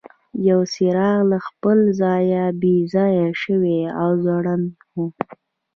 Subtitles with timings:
[0.49, 4.97] یو څراغ له خپل ځایه بې ځایه شوی او ځوړند و.